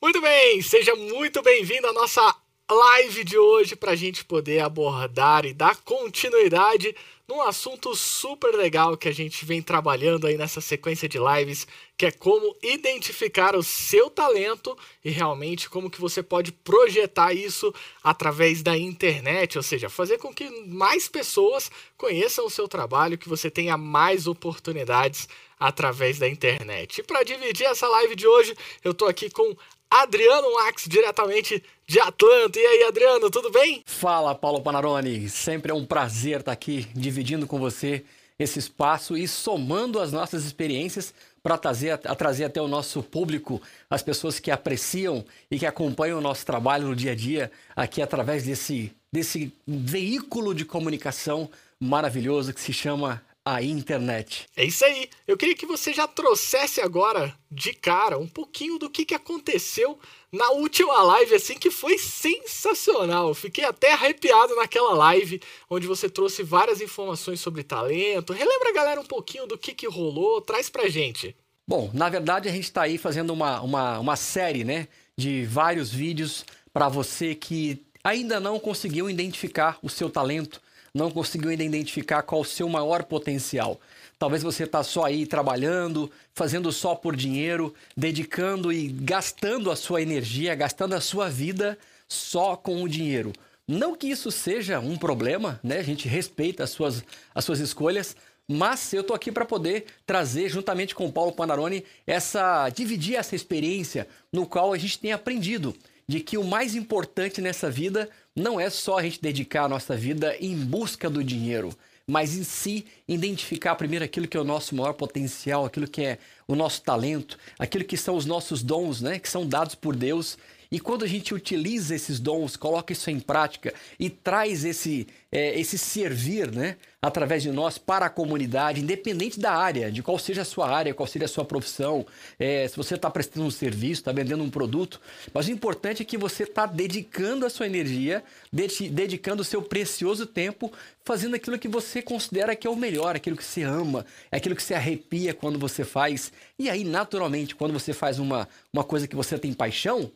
[0.00, 2.36] Muito bem, seja muito bem-vindo à nossa
[2.70, 6.94] live de hoje para a gente poder abordar e dar continuidade
[7.26, 12.06] num assunto super legal que a gente vem trabalhando aí nessa sequência de lives, que
[12.06, 18.62] é como identificar o seu talento e realmente como que você pode projetar isso através
[18.62, 23.50] da internet, ou seja, fazer com que mais pessoas conheçam o seu trabalho, que você
[23.50, 25.28] tenha mais oportunidades
[25.58, 26.98] através da internet.
[27.00, 28.54] E para dividir essa live de hoje,
[28.84, 29.56] eu estou aqui com
[29.90, 32.58] Adriano Max, diretamente de Atlanta.
[32.58, 33.82] E aí, Adriano, tudo bem?
[33.86, 35.28] Fala, Paulo Panarone.
[35.28, 38.04] Sempre é um prazer estar aqui dividindo com você
[38.38, 44.02] esse espaço e somando as nossas experiências para trazer, trazer até o nosso público, as
[44.02, 48.44] pessoas que apreciam e que acompanham o nosso trabalho no dia a dia, aqui através
[48.44, 51.48] desse, desse veículo de comunicação
[51.80, 54.48] maravilhoso que se chama a internet.
[54.56, 55.08] É isso aí.
[55.24, 59.96] Eu queria que você já trouxesse agora, de cara, um pouquinho do que, que aconteceu
[60.32, 63.32] na última live, assim, que foi sensacional.
[63.34, 68.32] Fiquei até arrepiado naquela live, onde você trouxe várias informações sobre talento.
[68.32, 70.40] Relembra, galera, um pouquinho do que, que rolou.
[70.40, 71.36] Traz pra gente.
[71.68, 75.92] Bom, na verdade, a gente está aí fazendo uma, uma, uma série, né, de vários
[75.92, 80.60] vídeos para você que ainda não conseguiu identificar o seu talento
[80.96, 83.78] não conseguiu ainda identificar qual o seu maior potencial.
[84.18, 90.00] Talvez você está só aí trabalhando, fazendo só por dinheiro, dedicando e gastando a sua
[90.00, 93.32] energia, gastando a sua vida só com o dinheiro.
[93.68, 95.78] Não que isso seja um problema, né?
[95.78, 98.16] A gente respeita as suas, as suas escolhas,
[98.48, 103.36] mas eu tô aqui para poder trazer, juntamente com o Paulo Panarone, essa dividir essa
[103.36, 105.76] experiência no qual a gente tem aprendido
[106.08, 109.96] de que o mais importante nessa vida não é só a gente dedicar a nossa
[109.96, 111.76] vida em busca do dinheiro,
[112.06, 116.18] mas em si identificar primeiro aquilo que é o nosso maior potencial, aquilo que é
[116.46, 120.38] o nosso talento, aquilo que são os nossos dons, né, que são dados por Deus
[120.70, 125.58] e quando a gente utiliza esses dons, coloca isso em prática e traz esse, é,
[125.58, 130.42] esse servir né, através de nós para a comunidade, independente da área, de qual seja
[130.42, 132.04] a sua área, qual seja a sua profissão,
[132.38, 135.00] é, se você está prestando um serviço, está vendendo um produto,
[135.32, 140.26] mas o importante é que você está dedicando a sua energia, dedicando o seu precioso
[140.26, 140.72] tempo,
[141.04, 144.62] fazendo aquilo que você considera que é o melhor, aquilo que você ama, aquilo que
[144.62, 146.32] você arrepia quando você faz.
[146.58, 150.10] E aí, naturalmente, quando você faz uma, uma coisa que você tem paixão,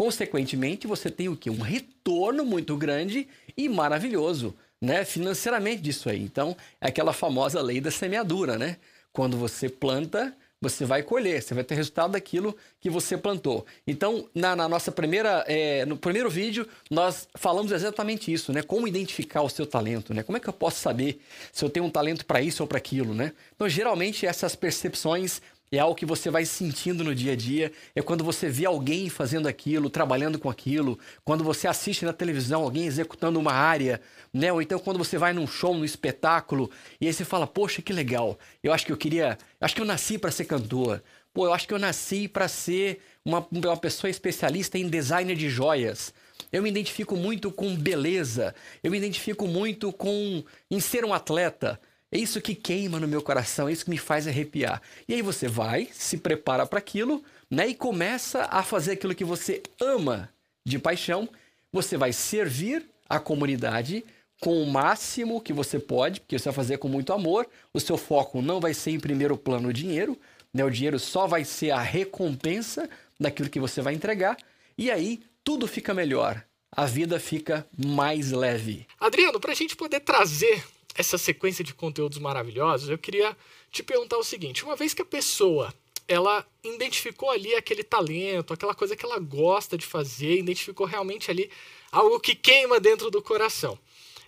[0.00, 1.50] Consequentemente, você tem o quê?
[1.50, 5.04] Um retorno muito grande e maravilhoso, né?
[5.04, 6.22] Financeiramente disso aí.
[6.22, 8.78] Então, é aquela famosa lei da semeadura, né?
[9.12, 13.66] Quando você planta, você vai colher, você vai ter resultado daquilo que você plantou.
[13.86, 18.62] Então, na, na nossa primeira, é, no primeiro vídeo, nós falamos exatamente isso, né?
[18.62, 20.22] Como identificar o seu talento, né?
[20.22, 21.20] Como é que eu posso saber
[21.52, 23.34] se eu tenho um talento para isso ou para aquilo, né?
[23.54, 25.42] Então, geralmente, essas percepções
[25.76, 27.72] é algo que você vai sentindo no dia a dia.
[27.94, 32.62] É quando você vê alguém fazendo aquilo, trabalhando com aquilo, quando você assiste na televisão
[32.62, 34.00] alguém executando uma área,
[34.32, 34.52] né?
[34.52, 36.70] Ou então quando você vai num show, num espetáculo,
[37.00, 38.38] e aí você fala: "Poxa, que legal.
[38.62, 41.02] Eu acho que eu queria, acho que eu nasci para ser cantor.
[41.32, 45.48] Pô, eu acho que eu nasci para ser uma, uma pessoa especialista em designer de
[45.48, 46.12] joias.
[46.50, 48.54] Eu me identifico muito com beleza.
[48.82, 51.80] Eu me identifico muito com em ser um atleta.
[52.12, 54.82] É isso que queima no meu coração, é isso que me faz arrepiar.
[55.06, 57.68] E aí você vai, se prepara para aquilo, né?
[57.68, 60.28] E começa a fazer aquilo que você ama
[60.66, 61.28] de paixão.
[61.72, 64.04] Você vai servir a comunidade
[64.40, 67.46] com o máximo que você pode, porque você vai fazer com muito amor.
[67.72, 70.18] O seu foco não vai ser em primeiro plano o dinheiro,
[70.52, 70.64] né?
[70.64, 72.90] O dinheiro só vai ser a recompensa
[73.20, 74.36] daquilo que você vai entregar.
[74.76, 76.42] E aí tudo fica melhor.
[76.72, 78.86] A vida fica mais leve.
[78.98, 83.36] Adriano, para a gente poder trazer essa sequência de conteúdos maravilhosos, eu queria
[83.70, 85.72] te perguntar o seguinte: uma vez que a pessoa
[86.06, 91.48] ela identificou ali aquele talento, aquela coisa que ela gosta de fazer, identificou realmente ali
[91.92, 93.78] algo que queima dentro do coração.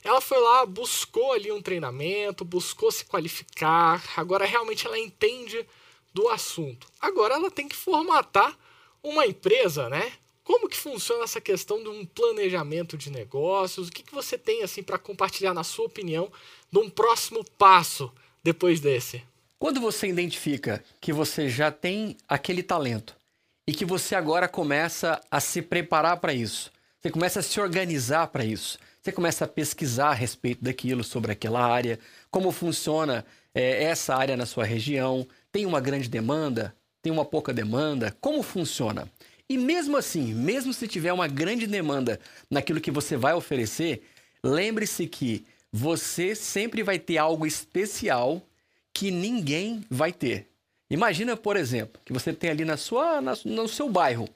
[0.04, 5.66] Ela foi lá, buscou ali um treinamento, buscou se qualificar, agora realmente ela entende
[6.14, 6.86] do assunto.
[7.00, 8.56] Agora ela tem que formatar
[9.02, 10.12] uma empresa, né?
[10.44, 13.88] Como que funciona essa questão de um planejamento de negócios?
[13.88, 16.30] O que, que você tem assim para compartilhar na sua opinião
[16.70, 18.12] de um próximo passo
[18.42, 19.22] depois desse?
[19.58, 23.14] Quando você identifica que você já tem aquele talento
[23.68, 28.26] e que você agora começa a se preparar para isso, você começa a se organizar
[28.26, 32.00] para isso, você começa a pesquisar a respeito daquilo, sobre aquela área,
[32.30, 33.24] como funciona
[33.54, 38.42] é, essa área na sua região, tem uma grande demanda, tem uma pouca demanda, como
[38.42, 39.08] funciona?
[39.52, 42.18] E mesmo assim, mesmo se tiver uma grande demanda
[42.50, 44.02] naquilo que você vai oferecer,
[44.42, 48.40] lembre-se que você sempre vai ter algo especial
[48.94, 50.48] que ninguém vai ter.
[50.88, 54.26] Imagina, por exemplo, que você tem ali na sua, na, no seu bairro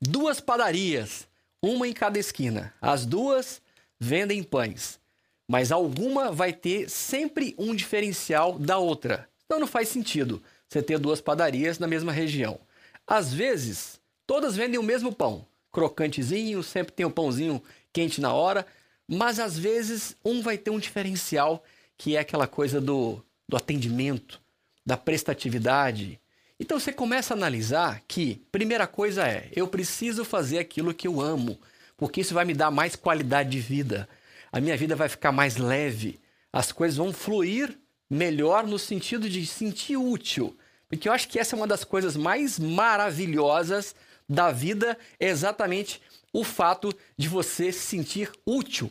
[0.00, 1.28] duas padarias,
[1.62, 2.72] uma em cada esquina.
[2.80, 3.60] As duas
[4.00, 4.98] vendem pães,
[5.46, 9.28] mas alguma vai ter sempre um diferencial da outra.
[9.44, 12.58] Então não faz sentido você ter duas padarias na mesma região.
[13.06, 17.62] Às vezes, todas vendem o mesmo pão, crocantezinho, sempre tem o um pãozinho
[17.92, 18.66] quente na hora,
[19.06, 21.62] mas às vezes um vai ter um diferencial
[21.96, 24.40] que é aquela coisa do, do atendimento,
[24.84, 26.20] da prestatividade.
[26.58, 31.20] Então você começa a analisar que, primeira coisa é, eu preciso fazer aquilo que eu
[31.20, 31.58] amo,
[31.96, 34.08] porque isso vai me dar mais qualidade de vida.
[34.50, 36.20] A minha vida vai ficar mais leve,
[36.52, 37.76] as coisas vão fluir
[38.08, 40.56] melhor no sentido de sentir útil.
[40.88, 43.94] Porque eu acho que essa é uma das coisas mais maravilhosas
[44.28, 46.00] da vida, é exatamente
[46.32, 48.90] o fato de você se sentir útil.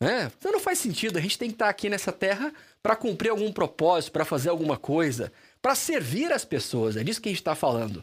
[0.00, 0.30] Né?
[0.38, 3.52] Então não faz sentido, a gente tem que estar aqui nessa terra para cumprir algum
[3.52, 5.30] propósito, para fazer alguma coisa,
[5.60, 8.02] para servir as pessoas, é disso que a gente está falando.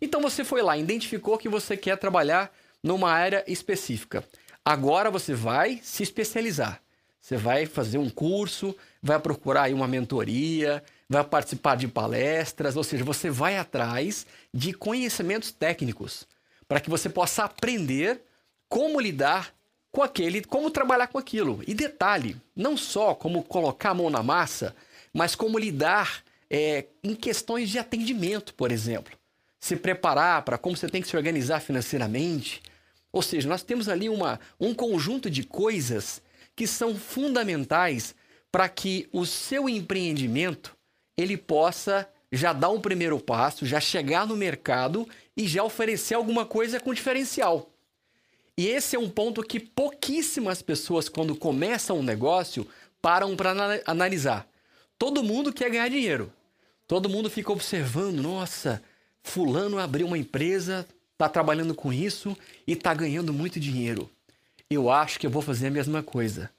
[0.00, 4.24] Então você foi lá, identificou que você quer trabalhar numa área específica.
[4.64, 6.82] Agora você vai se especializar.
[7.20, 12.84] Você vai fazer um curso, vai procurar aí uma mentoria, vai participar de palestras, ou
[12.84, 16.26] seja, você vai atrás de conhecimentos técnicos
[16.66, 18.22] para que você possa aprender
[18.68, 19.54] como lidar
[19.90, 21.62] com aquele, como trabalhar com aquilo.
[21.66, 24.76] E detalhe, não só como colocar a mão na massa,
[25.12, 29.16] mas como lidar é, em questões de atendimento, por exemplo.
[29.58, 32.62] Se preparar para como você tem que se organizar financeiramente.
[33.10, 36.22] Ou seja, nós temos ali uma, um conjunto de coisas
[36.54, 38.14] que são fundamentais
[38.52, 40.77] para que o seu empreendimento
[41.18, 46.46] ele possa já dar um primeiro passo, já chegar no mercado e já oferecer alguma
[46.46, 47.70] coisa com diferencial.
[48.56, 52.66] E esse é um ponto que pouquíssimas pessoas, quando começam um negócio,
[53.02, 54.48] param para analisar.
[54.98, 56.32] Todo mundo quer ganhar dinheiro.
[56.86, 58.82] Todo mundo fica observando, nossa,
[59.22, 62.36] fulano abriu uma empresa, está trabalhando com isso
[62.66, 64.10] e está ganhando muito dinheiro.
[64.70, 66.50] Eu acho que eu vou fazer a mesma coisa.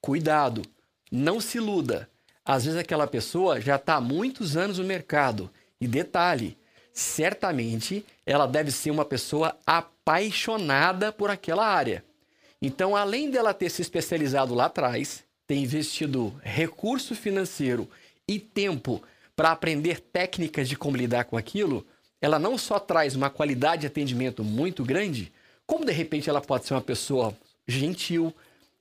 [0.00, 0.62] Cuidado,
[1.10, 2.08] não se iluda.
[2.44, 5.50] Às vezes aquela pessoa já está há muitos anos no mercado.
[5.80, 6.56] E detalhe,
[6.92, 12.04] certamente ela deve ser uma pessoa apaixonada por aquela área.
[12.60, 17.88] Então, além dela ter se especializado lá atrás, ter investido recurso financeiro
[18.28, 19.02] e tempo
[19.34, 21.84] para aprender técnicas de como lidar com aquilo,
[22.20, 25.32] ela não só traz uma qualidade de atendimento muito grande,
[25.66, 27.36] como de repente ela pode ser uma pessoa
[27.66, 28.32] gentil,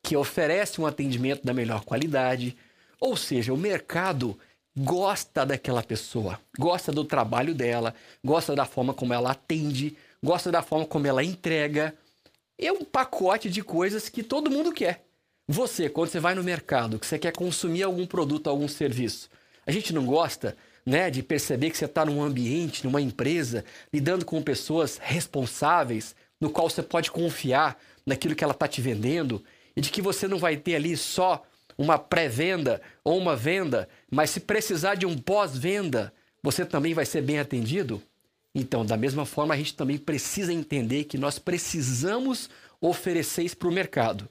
[0.04, 2.56] que oferece um atendimento da melhor qualidade,
[3.02, 4.40] ou seja, o mercado
[4.78, 10.62] gosta daquela pessoa, gosta do trabalho dela, gosta da forma como ela atende, gosta da
[10.62, 11.96] forma como ela entrega.
[12.60, 15.04] É um pacote de coisas que todo mundo quer.
[15.48, 19.30] Você, quando você vai no mercado, que você quer consumir algum produto, algum serviço,
[19.66, 20.56] a gente não gosta
[20.86, 26.50] né, de perceber que você está num ambiente, numa empresa, lidando com pessoas responsáveis, no
[26.50, 29.44] qual você pode confiar naquilo que ela está te vendendo
[29.76, 31.44] e de que você não vai ter ali só
[31.82, 36.14] uma pré-venda ou uma venda, mas se precisar de um pós-venda,
[36.44, 38.02] você também vai ser bem atendido?
[38.54, 42.50] Então, da mesma forma, a gente também precisa entender que nós precisamos
[42.80, 44.30] oferecer isso para o mercado.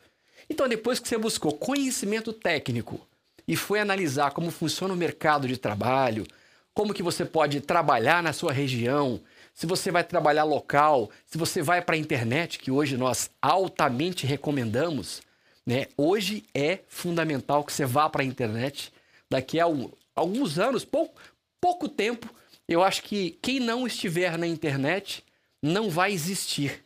[0.48, 3.00] Então, depois que você buscou conhecimento técnico
[3.46, 6.26] e foi analisar como funciona o mercado de trabalho,
[6.74, 9.20] como que você pode trabalhar na sua região,
[9.54, 14.26] se você vai trabalhar local, se você vai para a internet, que hoje nós altamente
[14.26, 15.22] recomendamos,
[15.66, 15.86] né?
[15.96, 18.92] Hoje é fundamental que você vá para a internet.
[19.28, 21.20] Daqui a um, alguns anos, pouco,
[21.60, 22.32] pouco tempo,
[22.68, 25.24] eu acho que quem não estiver na internet
[25.62, 26.84] não vai existir.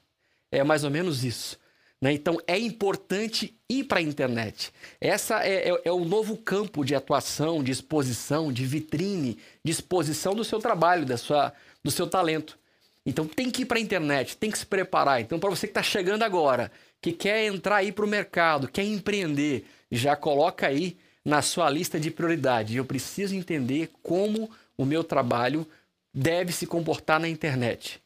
[0.50, 1.59] É mais ou menos isso.
[2.00, 2.12] Né?
[2.12, 4.73] Então é importante ir para a internet.
[5.00, 10.35] Essa é, é, é, o novo campo de atuação, de exposição, de vitrine, de exposição
[10.35, 11.52] do seu trabalho, da sua,
[11.83, 12.59] do seu talento.
[13.07, 15.21] Então tem que ir para a internet, tem que se preparar.
[15.21, 16.73] Então, para você que está chegando agora,
[17.04, 22.00] que quer entrar aí para o mercado, quer empreender, já coloca aí na sua lista
[22.00, 22.78] de prioridade.
[22.78, 25.68] Eu preciso entender como o meu trabalho
[26.14, 28.00] deve se comportar na internet.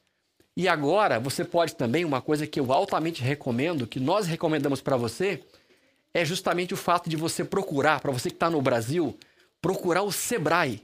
[0.57, 4.97] E agora, você pode também, uma coisa que eu altamente recomendo, que nós recomendamos para
[4.97, 5.45] você,
[6.13, 9.17] é justamente o fato de você procurar, para você que está no Brasil,
[9.63, 10.83] procurar o Sebrae.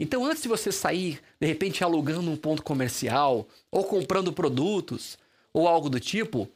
[0.00, 5.16] Então, antes de você sair, de repente, alugando um ponto comercial, ou comprando produtos,
[5.52, 6.50] ou algo do tipo,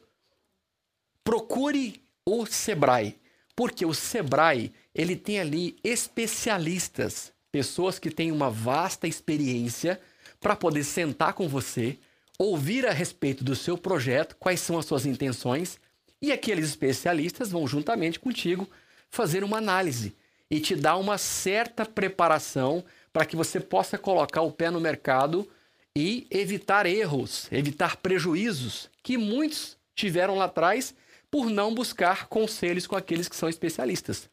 [1.28, 3.14] procure o Sebrae,
[3.54, 10.00] porque o Sebrae ele tem ali especialistas, pessoas que têm uma vasta experiência
[10.40, 11.98] para poder sentar com você,
[12.38, 15.78] ouvir a respeito do seu projeto, quais são as suas intenções,
[16.22, 18.66] e aqueles especialistas vão juntamente contigo
[19.10, 20.16] fazer uma análise
[20.50, 22.82] e te dar uma certa preparação
[23.12, 25.46] para que você possa colocar o pé no mercado
[25.94, 30.94] e evitar erros, evitar prejuízos que muitos tiveram lá atrás
[31.30, 34.28] por não buscar conselhos com aqueles que são especialistas.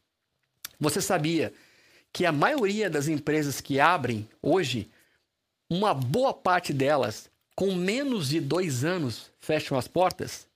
[0.79, 1.53] Você sabia
[2.11, 4.89] que a maioria das empresas que abrem hoje,
[5.69, 10.47] uma boa parte delas, com menos de dois anos, fecham as portas?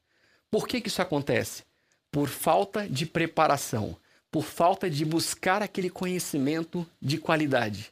[0.52, 1.64] Por que, que isso acontece?
[2.12, 3.96] Por falta de preparação,
[4.32, 7.92] por falta de buscar aquele conhecimento de qualidade.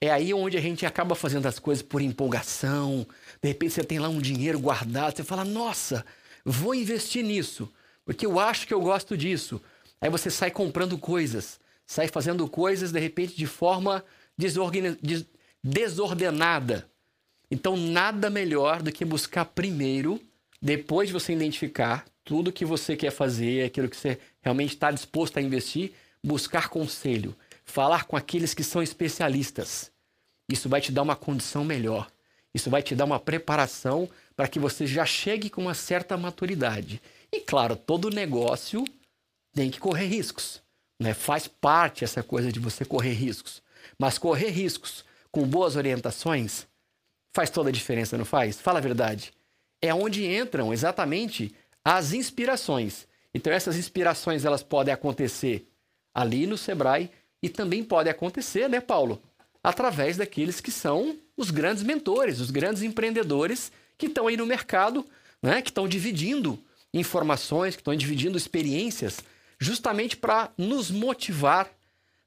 [0.00, 3.06] É aí onde a gente acaba fazendo as coisas por empolgação.
[3.40, 6.04] De repente você tem lá um dinheiro guardado, você fala: "Nossa,
[6.44, 7.72] vou investir nisso,
[8.04, 9.60] porque eu acho que eu gosto disso".
[10.00, 14.04] Aí você sai comprando coisas, sai fazendo coisas de repente de forma
[15.62, 16.90] desordenada.
[17.50, 20.20] Então, nada melhor do que buscar primeiro,
[20.60, 25.36] depois de você identificar tudo que você quer fazer, aquilo que você realmente está disposto
[25.36, 25.92] a investir,
[26.24, 27.34] buscar conselho,
[27.64, 29.90] falar com aqueles que são especialistas.
[30.48, 32.11] Isso vai te dar uma condição melhor.
[32.54, 37.00] Isso vai te dar uma preparação para que você já chegue com uma certa maturidade.
[37.32, 38.84] E claro, todo negócio
[39.54, 40.62] tem que correr riscos.
[41.00, 41.14] Né?
[41.14, 43.62] Faz parte essa coisa de você correr riscos.
[43.98, 46.66] Mas correr riscos com boas orientações
[47.34, 48.60] faz toda a diferença, não faz?
[48.60, 49.32] Fala a verdade.
[49.80, 51.54] É onde entram exatamente
[51.84, 53.06] as inspirações.
[53.34, 55.66] Então essas inspirações elas podem acontecer
[56.14, 57.10] ali no Sebrae
[57.42, 59.20] e também podem acontecer, né, Paulo?
[59.62, 65.06] Através daqueles que são os grandes mentores, os grandes empreendedores que estão aí no mercado,
[65.42, 66.58] né, que estão dividindo
[66.92, 69.20] informações, que estão dividindo experiências,
[69.58, 71.70] justamente para nos motivar,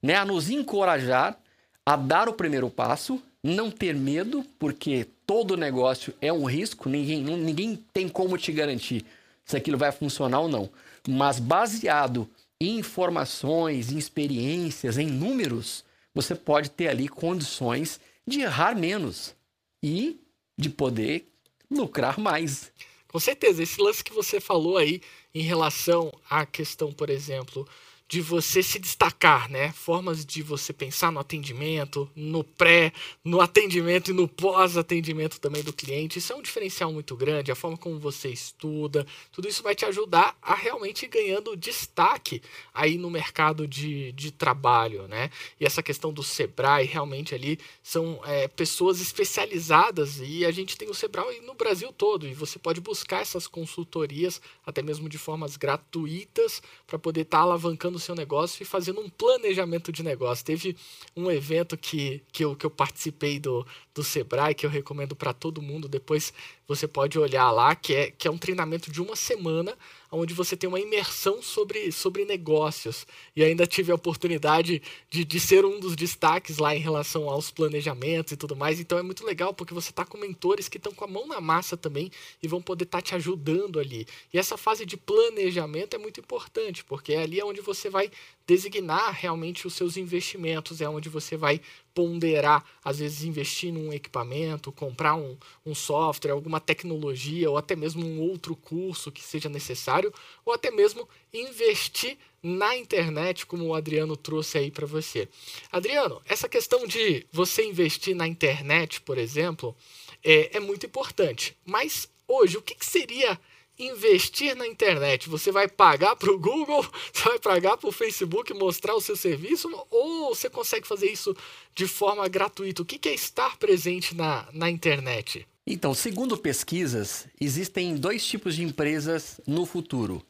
[0.02, 1.38] né, a nos encorajar
[1.86, 7.22] a dar o primeiro passo, não ter medo, porque todo negócio é um risco, ninguém,
[7.22, 9.06] ninguém tem como te garantir
[9.46, 10.68] se aquilo vai funcionar ou não.
[11.08, 12.28] Mas baseado
[12.60, 15.85] em informações, em experiências, em números,
[16.16, 19.36] você pode ter ali condições de errar menos
[19.84, 20.20] e
[20.58, 21.30] de poder
[21.70, 22.72] lucrar mais.
[23.10, 25.02] Com certeza, esse lance que você falou aí
[25.34, 27.68] em relação à questão, por exemplo,
[28.08, 29.72] de você se destacar, né?
[29.72, 32.94] Formas de você pensar no atendimento, no pré,
[33.24, 36.20] no atendimento e no pós-atendimento também do cliente.
[36.20, 39.86] Isso é um diferencial muito grande, a forma como você estuda, tudo isso vai te
[39.86, 42.42] ajudar a realmente ir ganhando destaque
[42.74, 45.32] aí no mercado de, de trabalho, né?
[45.60, 50.90] E essa questão do Sebrae, realmente ali são é, pessoas especializadas e a gente tem
[50.90, 55.58] o Sebrae no Brasil todo e você pode buscar essas consultorias até mesmo de formas
[55.58, 60.46] gratuitas para poder estar tá alavancando no seu negócio e fazendo um planejamento de negócio.
[60.46, 60.76] Teve
[61.16, 65.34] um evento que, que, eu, que eu participei do, do Sebrae, que eu recomendo para
[65.34, 65.88] todo mundo.
[65.88, 66.34] Depois
[66.68, 69.76] você pode olhar lá, que é, que é um treinamento de uma semana,
[70.16, 73.06] onde você tem uma imersão sobre, sobre negócios.
[73.36, 77.52] E ainda tive a oportunidade de, de ser um dos destaques lá em relação aos
[77.52, 78.80] planejamentos e tudo mais.
[78.80, 81.42] Então é muito legal, porque você está com mentores que estão com a mão na
[81.42, 84.08] massa também e vão poder estar tá te ajudando ali.
[84.34, 88.10] E essa fase de planejamento é muito importante, porque é ali onde você vai
[88.48, 91.60] designar realmente os seus investimentos, é onde você vai
[91.94, 98.06] ponderar, às vezes investir num equipamento, comprar um, um software, alguma tecnologia, ou até mesmo
[98.06, 100.14] um outro curso que seja necessário,
[100.46, 105.28] ou até mesmo investir na internet, como o Adriano trouxe aí para você.
[105.72, 109.76] Adriano, essa questão de você investir na internet, por exemplo,
[110.24, 111.58] é, é muito importante.
[111.66, 113.40] Mas hoje, o que, que seria
[113.78, 115.30] investir na internet?
[115.30, 119.16] Você vai pagar para o Google, você vai pagar para o Facebook mostrar o seu
[119.16, 121.36] serviço, ou você consegue fazer isso
[121.74, 122.82] de forma gratuita?
[122.82, 125.48] O que é estar presente na, na internet?
[125.68, 130.24] Então, segundo pesquisas, existem dois tipos de empresas no futuro: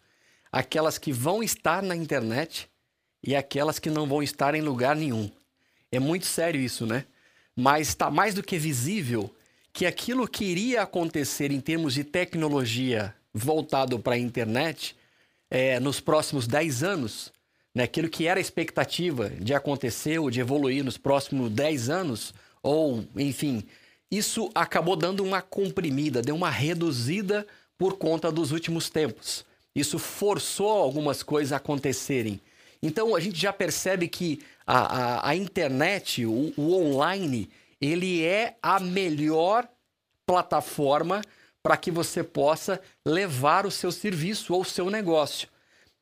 [0.52, 2.70] aquelas que vão estar na internet
[3.22, 5.30] e aquelas que não vão estar em lugar nenhum.
[5.92, 7.06] É muito sério isso, né?
[7.56, 9.34] Mas está mais do que visível
[9.74, 14.96] que aquilo que iria acontecer em termos de tecnologia voltado para a internet
[15.50, 17.34] é, nos próximos 10 anos,
[17.74, 22.34] né, aquilo que era a expectativa de acontecer ou de evoluir nos próximos 10 anos,
[22.64, 23.66] ou enfim,
[24.10, 27.46] isso acabou dando uma comprimida, deu uma reduzida
[27.78, 29.46] por conta dos últimos tempos.
[29.76, 32.40] Isso forçou algumas coisas a acontecerem.
[32.82, 37.50] Então a gente já percebe que a, a, a internet, o, o online,
[37.82, 39.68] ele é a melhor
[40.26, 41.22] plataforma
[41.66, 45.48] para que você possa levar o seu serviço ou o seu negócio.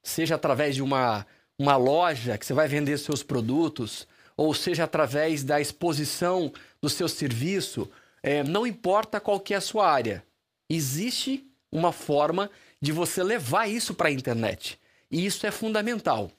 [0.03, 1.25] Seja através de uma,
[1.57, 4.05] uma loja que você vai vender seus produtos,
[4.35, 6.51] ou seja através da exposição
[6.81, 7.89] do seu serviço,
[8.21, 10.21] é, não importa qual que é a sua área.
[10.69, 12.51] Existe uma forma
[12.81, 14.77] de você levar isso para a internet.
[15.09, 16.29] E isso é fundamental.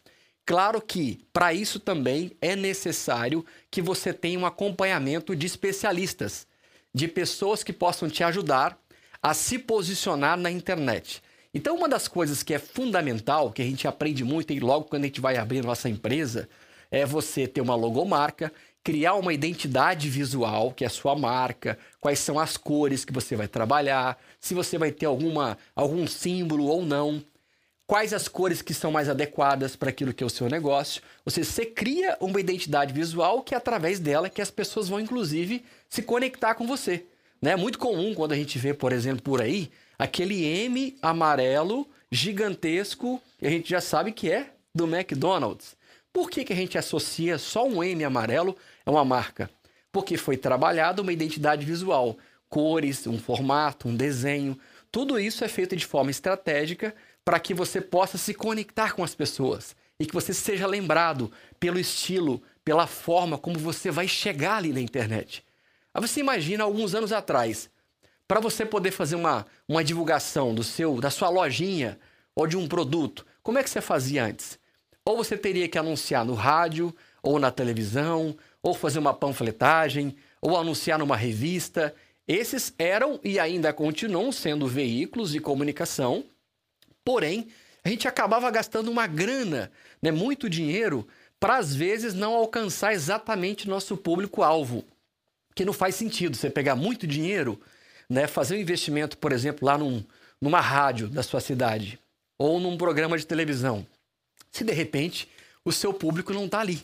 [0.44, 6.46] Claro que, para isso também é necessário que você tenha um acompanhamento de especialistas
[6.94, 8.78] de pessoas que possam te ajudar
[9.24, 11.22] a se posicionar na internet.
[11.54, 15.04] Então, uma das coisas que é fundamental, que a gente aprende muito e logo quando
[15.04, 16.46] a gente vai abrir nossa empresa,
[16.90, 18.52] é você ter uma logomarca,
[18.82, 23.34] criar uma identidade visual, que é a sua marca, quais são as cores que você
[23.34, 27.24] vai trabalhar, se você vai ter alguma, algum símbolo ou não,
[27.86, 31.00] quais as cores que são mais adequadas para aquilo que é o seu negócio.
[31.24, 35.00] Ou seja, você cria uma identidade visual que é através dela que as pessoas vão,
[35.00, 37.06] inclusive, se conectar com você.
[37.44, 37.56] É né?
[37.56, 43.46] muito comum quando a gente vê, por exemplo, por aí, aquele M amarelo gigantesco que
[43.46, 45.76] a gente já sabe que é do McDonald's.
[46.10, 49.50] Por que, que a gente associa só um M amarelo a uma marca?
[49.92, 52.16] Porque foi trabalhada uma identidade visual,
[52.48, 54.58] cores, um formato, um desenho.
[54.90, 56.94] Tudo isso é feito de forma estratégica
[57.26, 61.78] para que você possa se conectar com as pessoas e que você seja lembrado pelo
[61.78, 65.44] estilo, pela forma como você vai chegar ali na internet.
[65.94, 67.70] Aí você imagina alguns anos atrás,
[68.26, 71.98] para você poder fazer uma, uma divulgação do seu, da sua lojinha
[72.34, 74.58] ou de um produto, como é que você fazia antes?
[75.04, 80.56] Ou você teria que anunciar no rádio, ou na televisão, ou fazer uma panfletagem, ou
[80.56, 81.94] anunciar numa revista.
[82.26, 86.24] Esses eram e ainda continuam sendo veículos de comunicação,
[87.04, 87.48] porém,
[87.84, 89.70] a gente acabava gastando uma grana,
[90.02, 91.06] né, muito dinheiro,
[91.38, 94.82] para às vezes não alcançar exatamente nosso público-alvo.
[95.54, 97.60] Que não faz sentido você pegar muito dinheiro
[98.08, 100.04] né, fazer um investimento, por exemplo, lá num,
[100.40, 101.98] numa rádio da sua cidade
[102.38, 103.86] ou num programa de televisão,
[104.50, 105.28] se de repente
[105.64, 106.82] o seu público não está ali.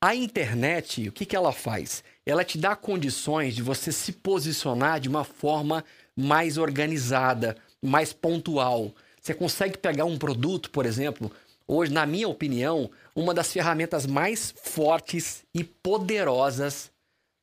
[0.00, 2.04] A internet, o que, que ela faz?
[2.24, 8.94] Ela te dá condições de você se posicionar de uma forma mais organizada, mais pontual.
[9.20, 11.32] Você consegue pegar um produto, por exemplo,
[11.66, 16.92] hoje, na minha opinião, uma das ferramentas mais fortes e poderosas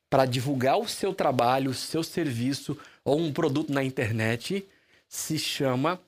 [0.09, 4.65] para divulgar o seu trabalho, o seu serviço ou um produto na internet
[5.07, 5.99] se chama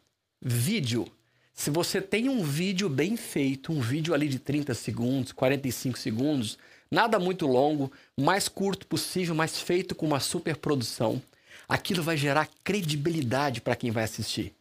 [0.42, 1.08] vídeo.
[1.54, 6.58] Se você tem um vídeo bem feito, um vídeo ali de 30 segundos, 45 segundos,
[6.90, 11.22] nada muito longo, mais curto possível, mas feito com uma super produção,
[11.68, 14.54] aquilo vai gerar credibilidade para quem vai assistir.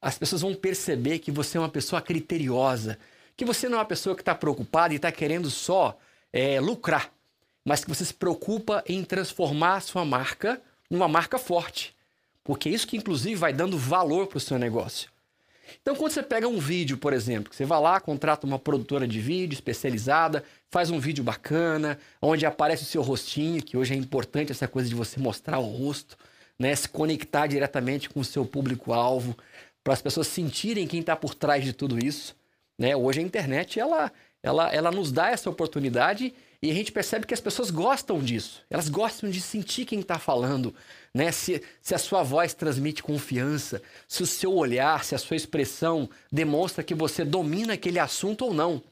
[0.00, 2.98] As pessoas vão perceber que você é uma pessoa criteriosa,
[3.36, 5.98] que você não é uma pessoa que está preocupada e está querendo só
[6.32, 7.10] é, lucrar
[7.64, 11.94] mas que você se preocupa em transformar a sua marca numa marca forte.
[12.42, 15.10] Porque é isso que, inclusive, vai dando valor para o seu negócio.
[15.80, 19.06] Então, quando você pega um vídeo, por exemplo, que você vai lá, contrata uma produtora
[19.06, 23.96] de vídeo especializada, faz um vídeo bacana, onde aparece o seu rostinho, que hoje é
[23.96, 26.16] importante essa coisa de você mostrar o rosto,
[26.58, 26.74] né?
[26.74, 29.36] se conectar diretamente com o seu público-alvo,
[29.82, 32.36] para as pessoas sentirem quem está por trás de tudo isso.
[32.78, 32.96] Né?
[32.96, 37.32] Hoje a internet ela, ela, ela nos dá essa oportunidade e a gente percebe que
[37.32, 38.62] as pessoas gostam disso.
[38.68, 40.74] Elas gostam de sentir quem está falando,
[41.14, 41.32] né?
[41.32, 46.08] Se, se a sua voz transmite confiança, se o seu olhar, se a sua expressão
[46.30, 48.82] demonstra que você domina aquele assunto ou não.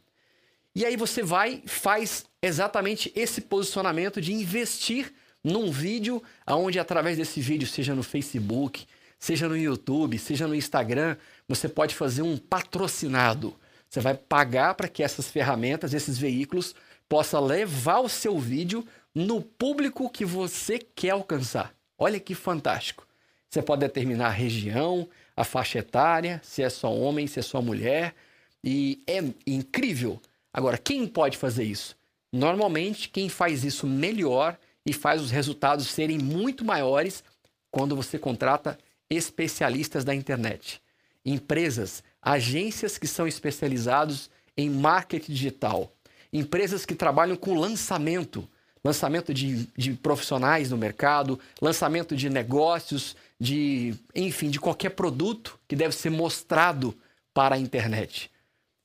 [0.74, 5.12] E aí você vai faz exatamente esse posicionamento de investir
[5.44, 8.86] num vídeo, aonde através desse vídeo, seja no Facebook,
[9.18, 13.54] seja no YouTube, seja no Instagram, você pode fazer um patrocinado.
[13.90, 16.74] Você vai pagar para que essas ferramentas, esses veículos
[17.08, 21.74] possa levar o seu vídeo no público que você quer alcançar.
[21.96, 23.06] Olha que fantástico.
[23.48, 27.62] Você pode determinar a região, a faixa etária, se é só homem, se é só
[27.62, 28.14] mulher,
[28.62, 30.20] e é incrível.
[30.52, 31.96] Agora, quem pode fazer isso?
[32.32, 37.24] Normalmente, quem faz isso melhor e faz os resultados serem muito maiores
[37.70, 40.82] quando você contrata especialistas da internet.
[41.24, 45.92] Empresas, agências que são especializados em marketing digital,
[46.32, 48.48] empresas que trabalham com lançamento,
[48.84, 55.76] lançamento de, de profissionais no mercado, lançamento de negócios, de enfim, de qualquer produto que
[55.76, 56.96] deve ser mostrado
[57.32, 58.30] para a internet.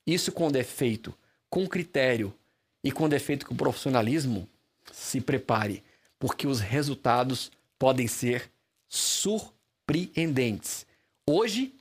[0.06, 1.14] Isso com defeito,
[1.48, 2.34] com critério
[2.82, 4.48] e com defeito com profissionalismo,
[4.92, 5.82] se prepare,
[6.18, 8.50] porque os resultados podem ser
[8.88, 10.86] surpreendentes.
[11.26, 11.74] Hoje,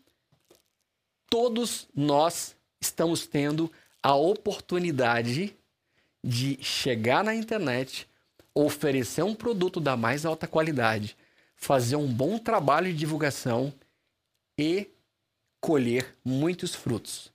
[1.29, 3.71] todos nós estamos tendo
[4.03, 5.55] a oportunidade
[6.21, 8.07] de chegar na internet,
[8.53, 11.15] oferecer um produto da mais alta qualidade,
[11.55, 13.73] fazer um bom trabalho de divulgação
[14.59, 14.89] e
[15.61, 17.31] colher muitos frutos.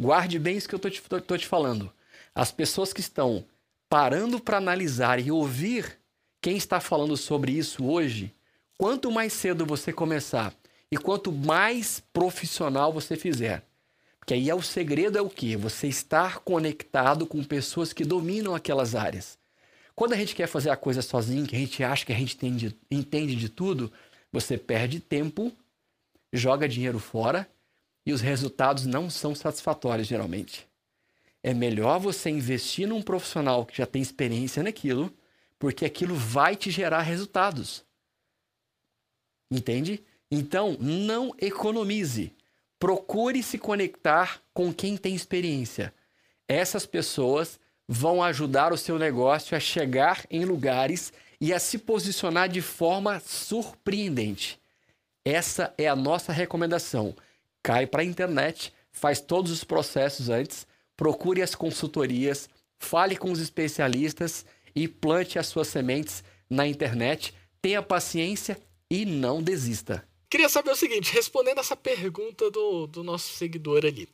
[0.00, 1.92] Guarde bem isso que eu estou te, te falando.
[2.34, 3.44] As pessoas que estão
[3.88, 5.98] parando para analisar e ouvir
[6.40, 8.34] quem está falando sobre isso hoje,
[8.78, 10.54] quanto mais cedo você começar
[10.90, 13.62] e quanto mais profissional você fizer,
[14.30, 15.56] que aí é o segredo é o que?
[15.56, 19.36] Você estar conectado com pessoas que dominam aquelas áreas.
[19.92, 22.36] Quando a gente quer fazer a coisa sozinho, que a gente acha que a gente
[22.36, 23.92] entende, entende de tudo,
[24.30, 25.50] você perde tempo,
[26.32, 27.50] joga dinheiro fora
[28.06, 30.64] e os resultados não são satisfatórios geralmente.
[31.42, 35.12] É melhor você investir num profissional que já tem experiência naquilo,
[35.58, 37.84] porque aquilo vai te gerar resultados.
[39.50, 40.04] Entende?
[40.30, 42.32] Então, não economize.
[42.80, 45.92] Procure se conectar com quem tem experiência.
[46.48, 52.48] Essas pessoas vão ajudar o seu negócio a chegar em lugares e a se posicionar
[52.48, 54.58] de forma surpreendente.
[55.22, 57.14] Essa é a nossa recomendação.
[57.62, 60.66] Cai para a internet, faz todos os processos antes,
[60.96, 67.34] procure as consultorias, fale com os especialistas e plante as suas sementes na internet.
[67.60, 68.58] Tenha paciência
[68.90, 70.02] e não desista.
[70.30, 74.08] Queria saber o seguinte, respondendo essa pergunta do, do nosso seguidor ali.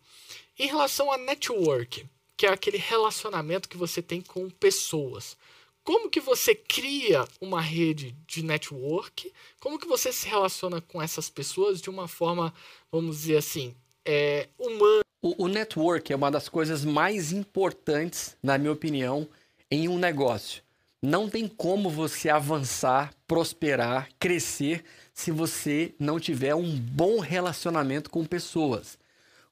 [0.58, 5.36] Em relação a network, que é aquele relacionamento que você tem com pessoas.
[5.84, 9.30] Como que você cria uma rede de network?
[9.60, 12.52] Como que você se relaciona com essas pessoas de uma forma,
[12.90, 15.02] vamos dizer assim, é, humana?
[15.20, 19.28] O, o network é uma das coisas mais importantes, na minha opinião,
[19.70, 20.62] em um negócio.
[21.02, 24.82] Não tem como você avançar, prosperar, crescer
[25.16, 28.98] se você não tiver um bom relacionamento com pessoas.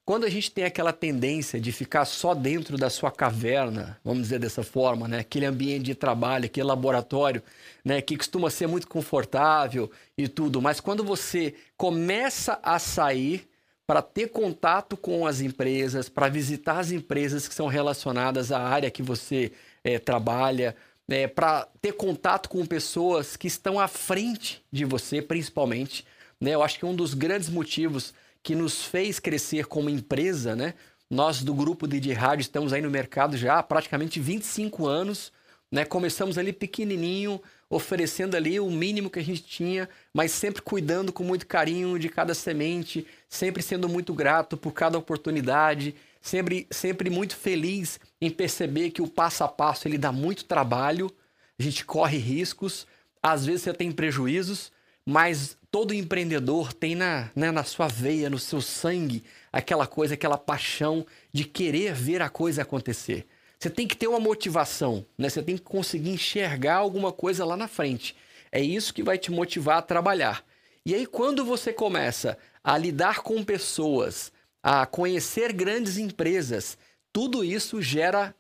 [0.05, 4.39] Quando a gente tem aquela tendência de ficar só dentro da sua caverna, vamos dizer
[4.39, 5.21] dessa forma, né?
[5.21, 7.43] Aquele ambiente de trabalho, aquele laboratório,
[7.83, 8.03] né?
[8.03, 13.49] Que costuma ser muito confortável e tudo, mas quando você começa a sair
[13.87, 18.91] para ter contato com as empresas, para visitar as empresas que são relacionadas à área
[18.91, 19.51] que você
[19.83, 20.77] é, trabalha,
[21.09, 26.05] é, para ter contato com pessoas que estão à frente de você, principalmente.
[26.41, 26.55] Né?
[26.55, 30.75] Eu acho que um dos grandes motivos que nos fez crescer como empresa, né?
[31.11, 35.33] Nós do grupo de rádio estamos aí no mercado já há praticamente 25 anos,
[35.73, 35.85] né?
[35.85, 37.41] Começamos ali pequenininho,
[37.71, 42.09] oferecendo ali o mínimo que a gente tinha, mas sempre cuidando com muito carinho de
[42.09, 48.91] cada semente, sempre sendo muito grato por cada oportunidade, sempre, sempre muito feliz em perceber
[48.91, 51.15] que o passo a passo ele dá muito trabalho,
[51.59, 52.87] a gente corre riscos,
[53.23, 54.73] às vezes você tem prejuízos,
[55.05, 60.39] mas todo empreendedor tem na, né, na sua veia, no seu sangue, aquela coisa, aquela
[60.39, 63.27] paixão de querer ver a coisa acontecer.
[63.59, 65.29] Você tem que ter uma motivação, né?
[65.29, 68.17] Você tem que conseguir enxergar alguma coisa lá na frente.
[68.51, 70.45] É isso que vai te motivar a trabalhar.
[70.85, 74.33] E aí, quando você começa a lidar com pessoas,
[74.65, 76.79] a conhecer grandes empresas,
[77.13, 78.35] tudo isso gera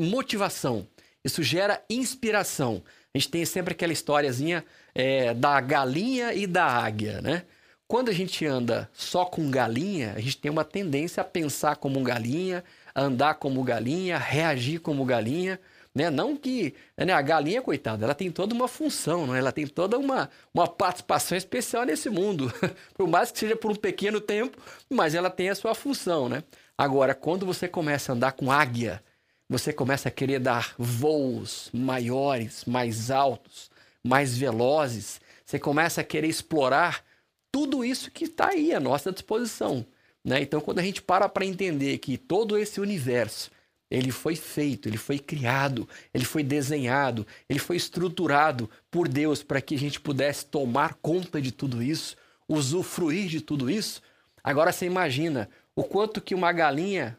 [0.00, 0.88] motivação,
[1.22, 2.82] isso gera inspiração.
[3.14, 7.44] A gente tem sempre aquela historiazinha é, da galinha e da águia, né?
[7.86, 12.02] Quando a gente anda só com galinha, a gente tem uma tendência a pensar como
[12.02, 12.64] galinha,
[12.96, 15.60] andar como galinha, reagir como galinha,
[15.94, 16.10] né?
[16.10, 19.38] Não que né, a galinha, coitada, ela tem toda uma função, né?
[19.38, 22.52] ela tem toda uma, uma participação especial nesse mundo,
[22.94, 24.56] por mais que seja por um pequeno tempo,
[24.88, 26.44] mas ela tem a sua função, né?
[26.78, 29.02] Agora, quando você começa a andar com águia,
[29.48, 33.70] você começa a querer dar voos maiores, mais altos,
[34.02, 35.20] mais velozes.
[35.44, 37.04] Você começa a querer explorar
[37.50, 39.84] tudo isso que está aí à nossa disposição.
[40.24, 40.40] Né?
[40.40, 43.50] Então, quando a gente para para entender que todo esse universo
[43.90, 49.60] ele foi feito, ele foi criado, ele foi desenhado, ele foi estruturado por Deus para
[49.60, 52.16] que a gente pudesse tomar conta de tudo isso,
[52.48, 54.00] usufruir de tudo isso.
[54.44, 57.18] Agora você imagina o quanto que uma galinha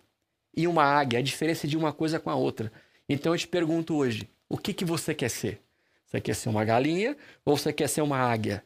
[0.55, 2.71] e uma águia, a diferença de uma coisa com a outra.
[3.07, 5.61] Então eu te pergunto hoje, o que, que você quer ser?
[6.05, 8.63] Você quer ser uma galinha ou você quer ser uma águia?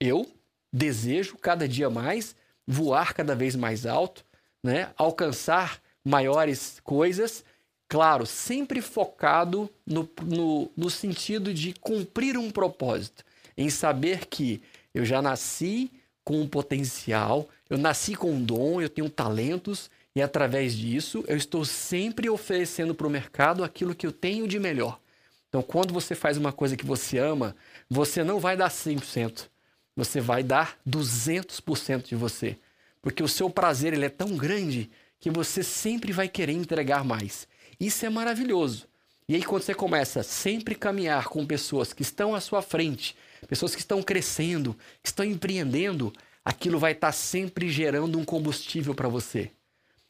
[0.00, 0.26] Eu
[0.72, 2.34] desejo cada dia mais
[2.66, 4.24] voar cada vez mais alto,
[4.62, 4.90] né?
[4.96, 7.44] alcançar maiores coisas,
[7.88, 13.24] claro, sempre focado no, no, no sentido de cumprir um propósito,
[13.56, 14.60] em saber que
[14.92, 15.90] eu já nasci
[16.24, 21.36] com um potencial, eu nasci com um dom, eu tenho talentos e através disso, eu
[21.36, 25.00] estou sempre oferecendo para o mercado aquilo que eu tenho de melhor.
[25.48, 27.54] Então, quando você faz uma coisa que você ama,
[27.88, 29.48] você não vai dar 100%.
[29.96, 32.56] Você vai dar 200% de você.
[33.02, 37.48] Porque o seu prazer ele é tão grande que você sempre vai querer entregar mais.
[37.78, 38.86] Isso é maravilhoso.
[39.28, 43.16] E aí, quando você começa sempre caminhar com pessoas que estão à sua frente,
[43.48, 46.12] pessoas que estão crescendo, que estão empreendendo,
[46.44, 49.50] aquilo vai estar sempre gerando um combustível para você.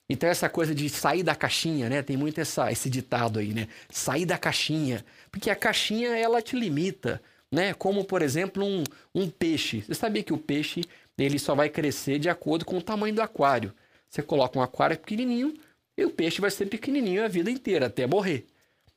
[0.09, 2.03] Então essa coisa de sair da caixinha, né?
[2.03, 3.69] Tem muito essa, esse ditado aí, né?
[3.89, 5.05] Sair da caixinha.
[5.31, 7.73] Porque a caixinha, ela te limita, né?
[7.73, 9.83] Como, por exemplo, um, um peixe.
[9.83, 10.83] Você sabia que o peixe,
[11.17, 13.73] ele só vai crescer de acordo com o tamanho do aquário.
[14.15, 15.59] Você coloca um aquário pequenininho
[15.99, 18.47] e o peixe vai ser pequenininho a vida inteira, até morrer.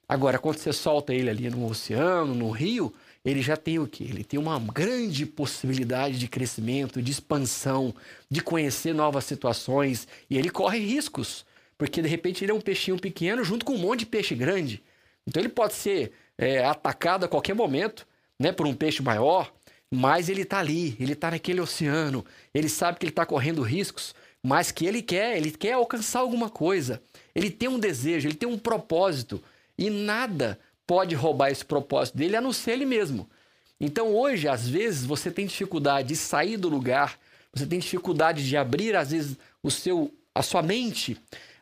[0.08, 2.94] Agora, quando você solta ele ali no oceano, no rio,
[3.26, 4.04] ele já tem o quê?
[4.04, 7.96] Ele tem uma grande possibilidade de crescimento, de expansão,
[8.30, 11.44] de conhecer novas situações e ele corre riscos,
[11.80, 14.84] porque de repente ele é um peixinho pequeno junto com um monte de peixe grande.
[15.26, 18.08] Então ele pode ser é, atacado a qualquer momento,
[18.40, 19.52] né, por um peixe maior,
[19.90, 24.14] mas ele está ali, ele está naquele oceano, ele sabe que ele está correndo riscos,
[24.48, 27.02] mas que ele quer, ele quer alcançar alguma coisa,
[27.36, 29.44] ele tem um desejo, ele tem um propósito
[29.78, 30.58] e nada
[30.88, 33.30] pode roubar esse propósito dele a não ser ele mesmo.
[33.78, 37.20] Então hoje, às vezes, você tem dificuldade de sair do lugar,
[37.54, 41.18] você tem dificuldade de abrir, às vezes, o seu, a sua mente,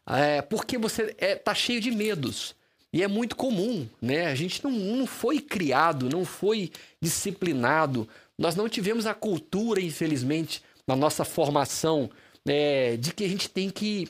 [0.06, 2.56] é, porque você está é, tá cheio de medos.
[2.94, 4.28] E é muito comum, né?
[4.28, 6.72] A gente não, não foi criado, não foi
[7.02, 12.12] disciplinado, nós não tivemos a cultura, infelizmente, na nossa formação,
[12.48, 14.08] é, de que a gente tem que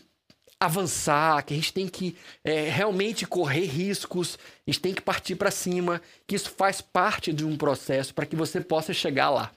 [0.60, 5.36] avançar, que a gente tem que é, realmente correr riscos, a gente tem que partir
[5.36, 9.52] para cima, que isso faz parte de um processo para que você possa chegar lá.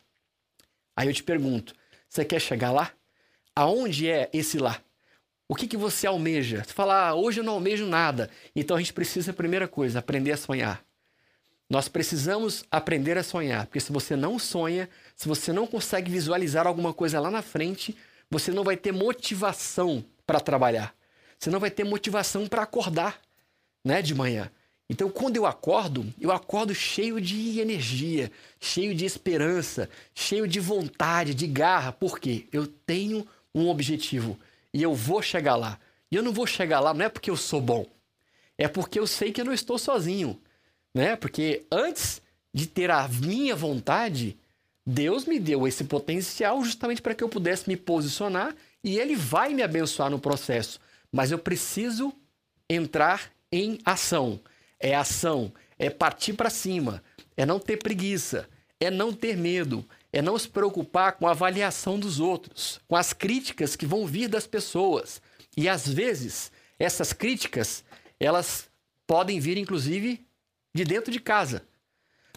[0.97, 1.75] Aí eu te pergunto,
[2.09, 2.93] você quer chegar lá?
[3.55, 4.81] Aonde é esse lá?
[5.49, 6.63] O que, que você almeja?
[6.63, 8.29] Você fala, ah, hoje eu não almejo nada.
[8.55, 10.85] Então a gente precisa, primeira coisa, aprender a sonhar.
[11.71, 16.67] Nós precisamos aprender a sonhar, porque se você não sonha, se você não consegue visualizar
[16.67, 17.97] alguma coisa lá na frente,
[18.31, 20.95] você não vai ter motivação para trabalhar.
[21.39, 23.21] Você não vai ter motivação para acordar,
[23.85, 24.51] né, de manhã.
[24.91, 31.35] Então, quando eu acordo, eu acordo cheio de energia, cheio de esperança, cheio de vontade,
[31.35, 34.39] de garra, porque eu tenho um objetivo
[34.73, 35.79] e eu vou chegar lá.
[36.11, 37.87] E eu não vou chegar lá não é porque eu sou bom,
[38.57, 40.41] é porque eu sei que eu não estou sozinho,
[40.95, 41.17] né?
[41.17, 44.39] Porque antes de ter a minha vontade,
[44.91, 49.53] Deus me deu esse potencial justamente para que eu pudesse me posicionar e ele vai
[49.53, 50.81] me abençoar no processo.
[51.13, 52.11] Mas eu preciso
[52.71, 54.41] entrar em ação.
[54.81, 57.05] É ação, é partir para cima,
[57.37, 58.49] é não ter preguiça,
[58.81, 63.13] é não ter medo, é não se preocupar com a avaliação dos outros, com as
[63.13, 65.21] críticas que vão vir das pessoas.
[65.55, 67.85] E às vezes, essas críticas,
[68.19, 68.71] elas
[69.07, 70.27] podem vir inclusive
[70.75, 71.63] de dentro de casa.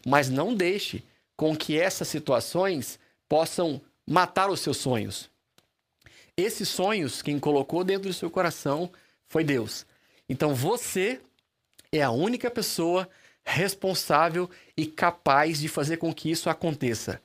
[0.06, 1.02] Mas não deixe
[1.41, 5.27] com que essas situações possam matar os seus sonhos.
[6.38, 8.91] Esses sonhos, quem colocou dentro do seu coração
[9.27, 9.84] foi Deus.
[10.30, 11.19] Então você
[11.91, 13.10] é a única pessoa
[13.43, 17.19] responsável e capaz de fazer com que isso aconteça.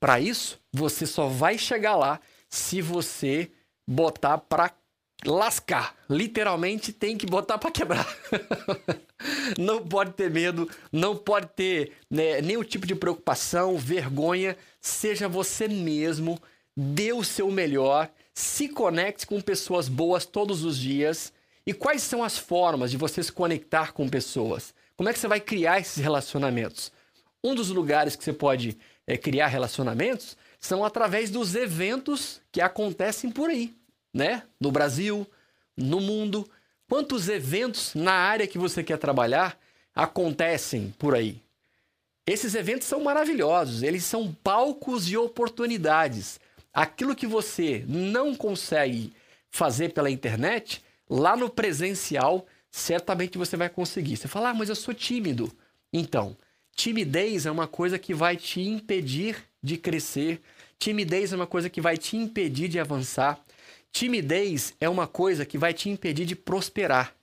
[0.00, 3.50] Para isso, você só vai chegar lá se você
[3.86, 4.72] botar para
[5.26, 5.94] lascar.
[6.08, 8.06] Literalmente tem que botar para quebrar.
[9.58, 14.56] não pode ter medo, não pode ter né, nenhum tipo de preocupação, vergonha.
[14.80, 16.40] Seja você mesmo,
[16.76, 21.32] dê o seu melhor se conecte com pessoas boas todos os dias.
[21.66, 24.72] E quais são as formas de você se conectar com pessoas?
[24.96, 26.92] Como é que você vai criar esses relacionamentos?
[27.42, 28.78] Um dos lugares que você pode
[29.08, 33.74] é, criar relacionamentos são através dos eventos que acontecem por aí,
[34.12, 34.42] né?
[34.60, 35.26] No Brasil,
[35.76, 36.48] no mundo.
[36.88, 39.58] Quantos eventos na área que você quer trabalhar
[39.94, 41.40] acontecem por aí?
[42.26, 46.38] Esses eventos são maravilhosos, eles são palcos de oportunidades
[46.72, 49.12] aquilo que você não consegue
[49.50, 54.16] fazer pela internet, lá no presencial, certamente você vai conseguir.
[54.16, 55.50] Você fala, ah, mas eu sou tímido.
[55.92, 56.36] Então,
[56.76, 60.40] timidez é uma coisa que vai te impedir de crescer,
[60.78, 63.44] timidez é uma coisa que vai te impedir de avançar,
[63.92, 67.14] timidez é uma coisa que vai te impedir de prosperar.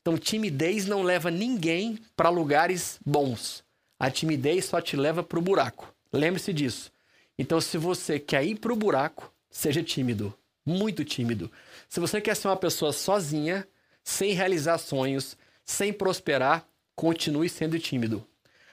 [0.00, 3.62] Então, timidez não leva ninguém para lugares bons.
[3.98, 5.92] A timidez só te leva para o buraco.
[6.12, 6.90] Lembre-se disso.
[7.38, 10.32] Então, se você quer ir para o buraco, seja tímido,
[10.64, 11.50] muito tímido.
[11.88, 13.66] Se você quer ser uma pessoa sozinha,
[14.02, 18.26] sem realizar sonhos, sem prosperar, continue sendo tímido.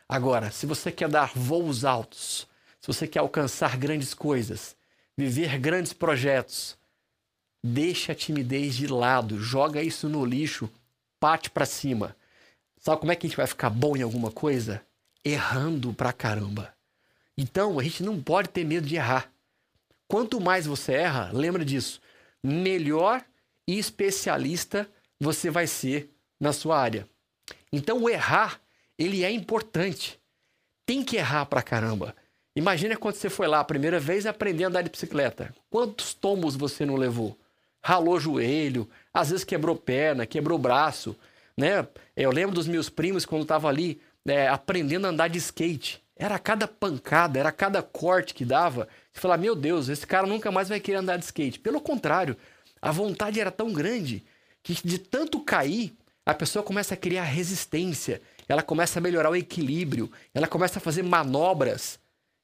[0.07, 2.47] Agora, se você quer dar voos altos,
[2.79, 4.75] se você quer alcançar grandes coisas,
[5.17, 6.77] viver grandes projetos,
[7.65, 10.69] deixa a timidez de lado, joga isso no lixo,
[11.19, 12.15] parte para cima.
[12.79, 14.83] Sabe como é que a gente vai ficar bom em alguma coisa?
[15.23, 16.71] Errando pra caramba.
[17.35, 19.31] Então, a gente não pode ter medo de errar.
[20.07, 21.99] Quanto mais você erra, lembra disso,
[22.43, 23.25] melhor
[23.67, 24.87] e especialista
[25.19, 27.09] você vai ser na sua área.
[27.73, 28.61] Então, o errar,
[28.95, 30.19] ele é importante.
[30.85, 32.15] Tem que errar pra caramba.
[32.55, 35.53] Imagina quando você foi lá a primeira vez aprender a andar de bicicleta.
[35.67, 37.35] Quantos tombos você não levou?
[37.87, 41.15] Ralou joelho, às vezes quebrou perna, quebrou braço,
[41.55, 41.87] né?
[42.17, 46.03] Eu lembro dos meus primos quando estavam ali é, aprendendo a andar de skate.
[46.15, 48.87] Era cada pancada, era cada corte que dava.
[49.13, 51.59] Você fala, meu Deus, esse cara nunca mais vai querer andar de skate.
[51.59, 52.35] Pelo contrário,
[52.81, 54.25] a vontade era tão grande
[54.63, 55.95] que de tanto cair,
[56.25, 58.19] a pessoa começa a criar resistência,
[58.49, 61.99] ela começa a melhorar o equilíbrio, ela começa a fazer manobras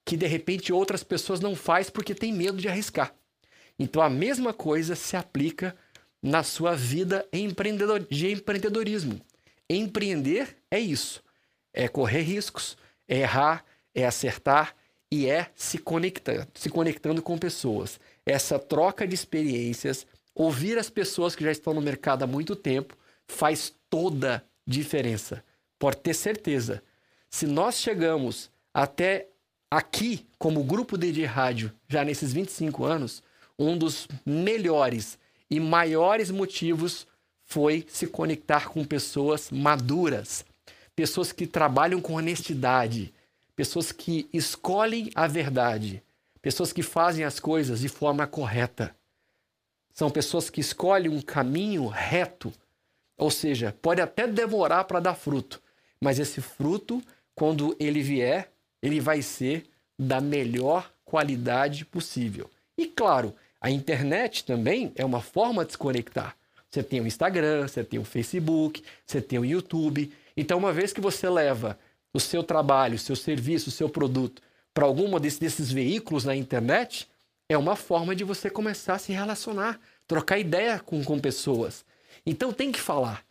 [0.06, 3.15] que de repente outras pessoas não faz porque tem medo de arriscar.
[3.81, 5.75] Então a mesma coisa se aplica
[6.21, 9.19] na sua vida de empreendedorismo.
[9.67, 11.23] Empreender é isso:
[11.73, 13.65] é correr riscos, é errar,
[13.95, 14.75] é acertar
[15.11, 17.99] e é se conectar, se conectando com pessoas.
[18.23, 22.95] Essa troca de experiências, ouvir as pessoas que já estão no mercado há muito tempo,
[23.27, 25.43] faz toda diferença.
[25.79, 26.83] Pode ter certeza.
[27.31, 29.29] Se nós chegamos até
[29.71, 33.23] aqui, como grupo de rádio, já nesses 25 anos,
[33.57, 35.17] um dos melhores
[35.49, 37.07] e maiores motivos
[37.43, 40.45] foi se conectar com pessoas maduras,
[40.95, 43.13] pessoas que trabalham com honestidade,
[43.55, 46.01] pessoas que escolhem a verdade,
[46.41, 48.95] pessoas que fazem as coisas de forma correta.
[49.93, 52.53] São pessoas que escolhem um caminho reto,
[53.17, 55.61] ou seja, pode até demorar para dar fruto,
[55.99, 57.03] mas esse fruto,
[57.35, 58.49] quando ele vier,
[58.81, 62.49] ele vai ser da melhor qualidade possível.
[62.77, 66.36] E claro, a internet também é uma forma de se conectar.
[66.67, 70.12] Você tem o Instagram, você tem o Facebook, você tem o YouTube.
[70.36, 71.78] Então, uma vez que você leva
[72.12, 74.41] o seu trabalho, o seu serviço, o seu produto
[74.74, 77.08] para algum desses, veículos na internet,
[77.47, 81.86] é uma forma de você começar a se relacionar, trocar ideia com, com pessoas.
[82.26, 83.24] Então, tem que falar.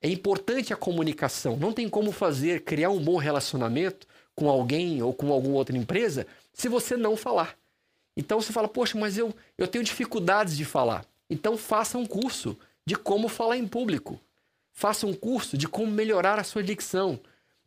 [0.00, 1.56] É importante a comunicação.
[1.56, 6.26] Não tem como fazer, criar um bom relacionamento com alguém ou com alguma outra empresa
[6.54, 7.54] se você não falar.
[8.16, 11.04] Então você fala, poxa, mas eu, eu tenho dificuldades de falar.
[11.28, 14.20] Então faça um curso de como falar em público.
[14.72, 17.18] Faça um curso de como melhorar a sua dicção.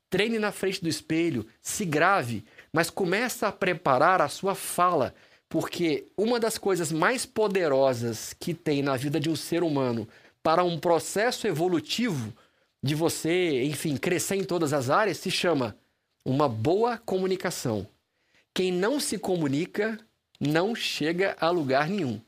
[0.10, 5.14] Treine na frente do espelho, se grave, mas comece a preparar a sua fala,
[5.50, 10.08] porque uma das coisas mais poderosas que tem na vida de um ser humano
[10.42, 12.34] para um processo evolutivo
[12.82, 15.76] de você, enfim, crescer em todas as áreas se chama
[16.24, 17.88] uma boa comunicação.
[18.54, 20.00] Quem não se comunica
[20.40, 22.22] não chega a lugar nenhum.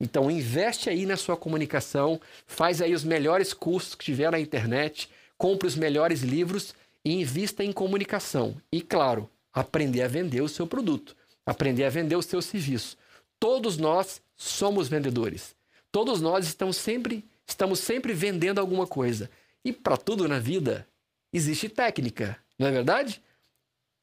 [0.00, 5.08] Então investe aí na sua comunicação, faz aí os melhores cursos que tiver na internet,
[5.38, 6.74] compre os melhores livros
[7.04, 8.56] e invista em comunicação.
[8.72, 12.96] E claro, aprender a vender o seu produto, aprender a vender o seu serviço.
[13.38, 15.54] Todos nós somos vendedores.
[15.92, 19.30] Todos nós estamos sempre, estamos sempre vendendo alguma coisa.
[19.64, 20.86] E para tudo na vida
[21.32, 23.22] existe técnica, não é verdade?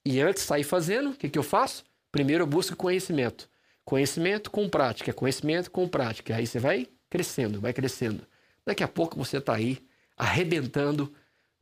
[0.05, 1.83] E antes de sair fazendo, o que, que eu faço?
[2.11, 3.49] Primeiro eu busco conhecimento.
[3.85, 6.35] Conhecimento com prática, conhecimento com prática.
[6.35, 8.25] Aí você vai crescendo, vai crescendo.
[8.65, 11.13] Daqui a pouco você está aí arrebentando,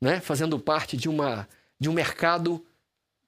[0.01, 0.19] né?
[0.19, 1.47] fazendo parte de, uma,
[1.79, 2.65] de um mercado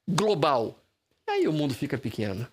[0.07, 0.79] global.
[1.27, 2.47] Aí o mundo fica pequeno.